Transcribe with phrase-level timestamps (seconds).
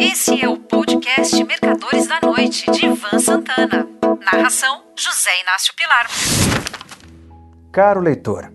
[0.00, 3.84] Esse é o podcast Mercadores da Noite, de Ivan Santana.
[4.32, 6.06] Narração: José Inácio Pilar.
[7.72, 8.52] Caro leitor,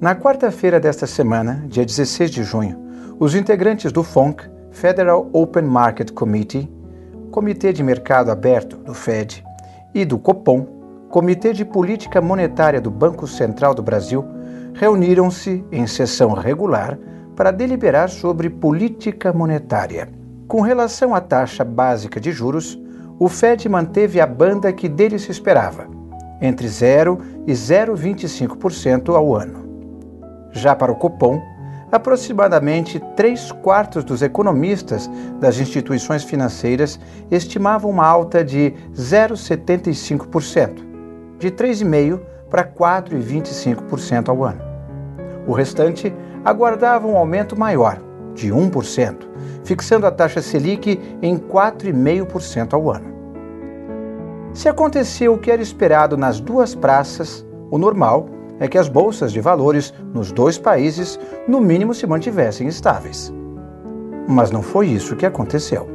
[0.00, 2.78] na quarta-feira desta semana, dia 16 de junho,
[3.18, 6.70] os integrantes do FONC, Federal Open Market Committee,
[7.32, 9.44] Comitê de Mercado Aberto do FED,
[9.92, 14.24] e do COPOM, Comitê de Política Monetária do Banco Central do Brasil,
[14.74, 16.96] reuniram-se em sessão regular
[17.34, 20.19] para deliberar sobre política monetária.
[20.50, 22.76] Com relação à taxa básica de juros,
[23.20, 25.86] o Fed manteve a banda que dele se esperava,
[26.42, 30.50] entre 0 e 0,25% ao ano.
[30.50, 31.40] Já para o Copom,
[31.92, 36.98] aproximadamente 3 quartos dos economistas das instituições financeiras
[37.30, 40.82] estimavam uma alta de 0,75%,
[41.38, 42.20] de 3,5%
[42.50, 44.62] para 4,25% ao ano.
[45.46, 46.12] O restante
[46.44, 48.02] aguardava um aumento maior,
[48.34, 49.29] de 1%,
[49.64, 53.10] fixando a taxa Selic em 4,5% ao ano.
[54.52, 59.32] Se aconteceu o que era esperado nas duas praças, o normal é que as bolsas
[59.32, 63.32] de valores nos dois países, no mínimo, se mantivessem estáveis.
[64.28, 65.88] Mas não foi isso que aconteceu.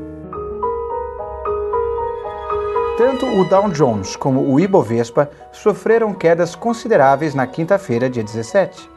[2.98, 8.90] Tanto o Dow Jones como o Ibovespa sofreram quedas consideráveis na quinta-feira, dia 17.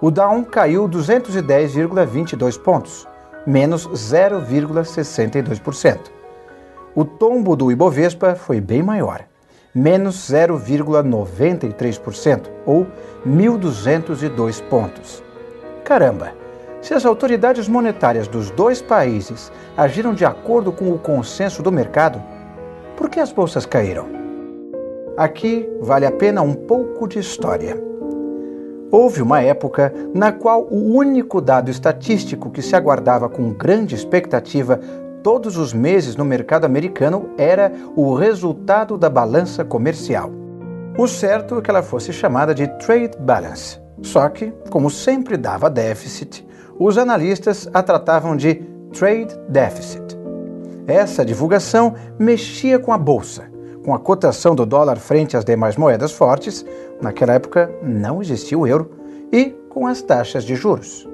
[0.00, 3.06] O Dow caiu 210,22 pontos,
[3.48, 5.98] menos 0,62%.
[6.94, 9.24] O tombo do Ibovespa foi bem maior,
[9.74, 12.86] menos 0,93%, ou
[13.26, 15.24] 1.202 pontos.
[15.82, 16.34] Caramba!
[16.82, 22.22] Se as autoridades monetárias dos dois países agiram de acordo com o consenso do mercado,
[22.96, 24.06] por que as bolsas caíram?
[25.16, 27.87] Aqui vale a pena um pouco de história.
[28.90, 34.80] Houve uma época na qual o único dado estatístico que se aguardava com grande expectativa
[35.22, 40.30] todos os meses no mercado americano era o resultado da balança comercial.
[40.96, 43.78] O certo é que ela fosse chamada de Trade Balance.
[44.00, 46.46] Só que, como sempre dava déficit,
[46.78, 48.54] os analistas a tratavam de
[48.92, 50.16] Trade Deficit.
[50.86, 53.50] Essa divulgação mexia com a bolsa,
[53.84, 56.64] com a cotação do dólar frente às demais moedas fortes,
[57.00, 58.90] naquela época não existia o euro,
[59.32, 61.08] e com as taxas de juros.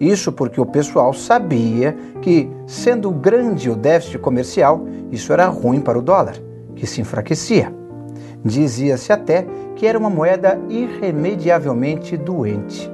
[0.00, 5.98] Isso porque o pessoal sabia que, sendo grande o déficit comercial, isso era ruim para
[5.98, 6.34] o dólar,
[6.74, 7.72] que se enfraquecia.
[8.44, 9.46] Dizia-se até
[9.76, 12.90] que era uma moeda irremediavelmente doente.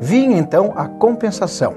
[0.00, 1.74] Vinha então a compensação.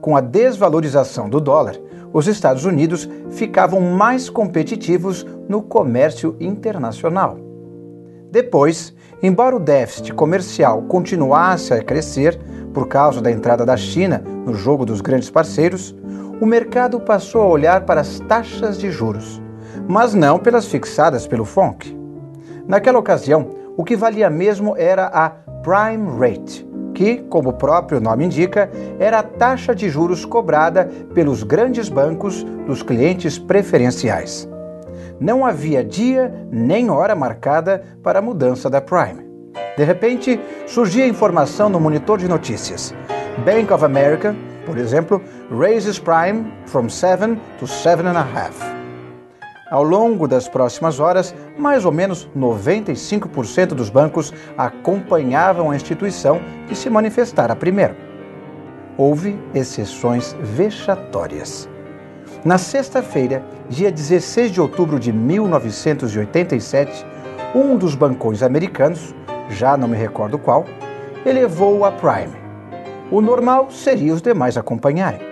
[0.00, 1.78] Com a desvalorização do dólar,
[2.12, 7.43] os Estados Unidos ficavam mais competitivos no comércio internacional.
[8.34, 12.36] Depois, embora o déficit comercial continuasse a crescer
[12.74, 15.94] por causa da entrada da China no jogo dos grandes parceiros,
[16.40, 19.40] o mercado passou a olhar para as taxas de juros,
[19.86, 21.96] mas não pelas fixadas pelo FONC.
[22.66, 25.30] Naquela ocasião, o que valia mesmo era a
[25.62, 28.68] prime rate, que, como o próprio nome indica,
[28.98, 34.52] era a taxa de juros cobrada pelos grandes bancos dos clientes preferenciais.
[35.20, 39.24] Não havia dia nem hora marcada para a mudança da Prime.
[39.76, 42.94] De repente, surgia informação no monitor de notícias.
[43.44, 44.34] Bank of America,
[44.66, 48.74] por exemplo, raises Prime from 7 to 7.5.
[49.70, 56.76] Ao longo das próximas horas, mais ou menos 95% dos bancos acompanhavam a instituição que
[56.76, 57.96] se manifestara primeiro.
[58.96, 61.68] Houve exceções vexatórias.
[62.44, 67.06] Na sexta-feira, dia 16 de outubro de 1987,
[67.54, 69.14] um dos bancões americanos,
[69.48, 70.66] já não me recordo qual,
[71.24, 72.36] elevou a Prime.
[73.10, 75.22] O normal seria os demais acompanharem.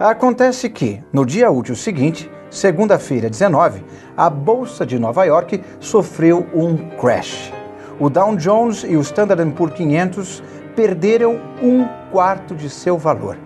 [0.00, 3.84] Acontece que, no dia útil seguinte, segunda-feira 19,
[4.16, 7.52] a Bolsa de Nova York sofreu um crash.
[8.00, 10.42] O Dow Jones e o Standard Poor's 500
[10.74, 13.36] perderam um quarto de seu valor.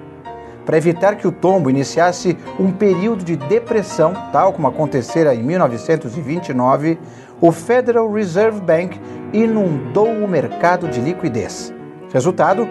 [0.64, 6.99] Para evitar que o tombo iniciasse um período de depressão, tal como acontecera em 1929,
[7.40, 8.99] o Federal Reserve Bank
[9.32, 11.72] inundou o mercado de liquidez.
[12.12, 12.69] Resultado: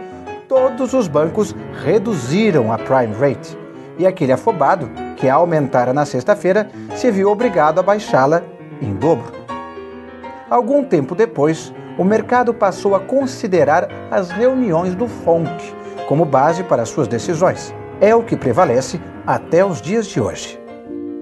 [0.48, 3.58] todos os bancos reduziram a prime rate
[3.98, 8.44] e aquele afobado que aumentara na sexta-feira, se viu obrigado a baixá-la
[8.82, 9.32] em dobro.
[10.50, 15.74] Algum tempo depois, o mercado passou a considerar as reuniões do FONC
[16.08, 17.74] como base para suas decisões.
[18.02, 20.60] É o que prevalece até os dias de hoje.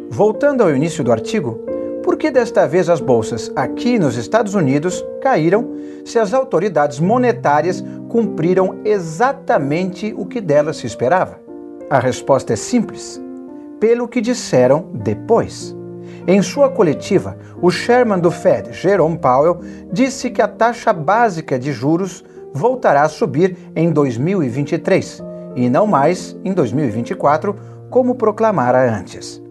[0.09, 1.59] Voltando ao início do artigo,
[2.03, 7.83] por que desta vez as bolsas aqui nos Estados Unidos caíram se as autoridades monetárias
[8.09, 11.39] cumpriram exatamente o que delas se esperava?
[11.89, 13.21] A resposta é simples
[13.79, 15.75] pelo que disseram depois.
[16.27, 19.59] Em sua coletiva, o chairman do Fed, Jerome Powell,
[19.91, 22.23] disse que a taxa básica de juros
[22.53, 27.55] voltará a subir em 2023 e não mais em 2024,
[27.89, 29.41] como proclamara antes.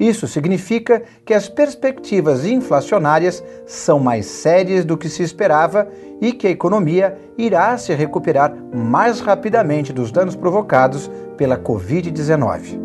[0.00, 5.86] Isso significa que as perspectivas inflacionárias são mais sérias do que se esperava
[6.22, 12.80] e que a economia irá se recuperar mais rapidamente dos danos provocados pela Covid-19.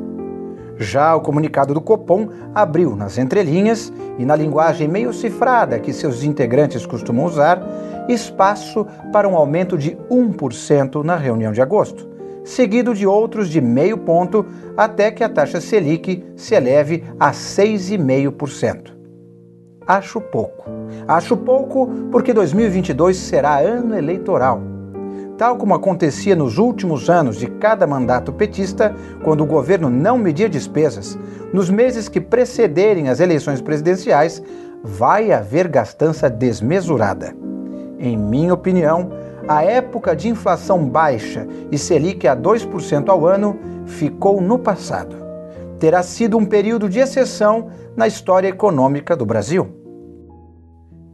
[0.78, 6.22] Já o comunicado do Copom abriu nas entrelinhas e na linguagem meio cifrada que seus
[6.22, 7.62] integrantes costumam usar,
[8.10, 12.15] espaço para um aumento de 1% na reunião de agosto,
[12.46, 14.46] seguido de outros de meio ponto
[14.78, 18.94] até que a taxa Selic se eleve a 6,5%.
[19.86, 20.64] Acho pouco.
[21.06, 24.76] Acho pouco porque 2022 será ano eleitoral
[25.38, 30.48] tal como acontecia nos últimos anos de cada mandato petista, quando o governo não media
[30.48, 31.18] despesas,
[31.54, 34.42] nos meses que precederem as eleições presidenciais,
[34.84, 37.36] vai haver gastança desmesurada.
[38.00, 39.10] Em minha opinião,
[39.48, 45.16] a época de inflação baixa e Selic a 2% ao ano ficou no passado.
[45.80, 49.68] Terá sido um período de exceção na história econômica do Brasil.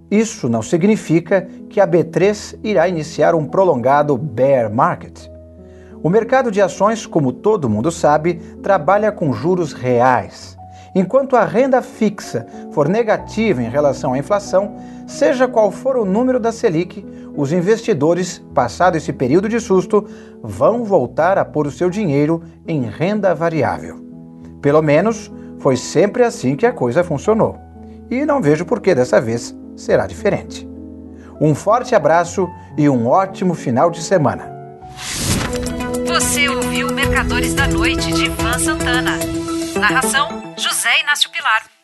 [0.10, 5.30] Isso não significa que a B3 irá iniciar um prolongado bear market.
[6.04, 10.51] O mercado de ações, como todo mundo sabe, trabalha com juros reais.
[10.94, 14.76] Enquanto a renda fixa for negativa em relação à inflação,
[15.08, 17.06] seja qual for o número da Selic,
[17.36, 20.06] os investidores, passado esse período de susto,
[20.44, 24.04] vão voltar a pôr o seu dinheiro em renda variável.
[24.62, 27.58] Pelo menos foi sempre assim que a coisa funcionou.
[28.10, 30.68] E não vejo por que dessa vez será diferente.
[31.40, 34.52] Um forte abraço e um ótimo final de semana.
[36.06, 39.18] Você ouviu Mercadores da Noite de Ivan Santana.
[39.80, 41.81] Narração: José Inácio Pilar.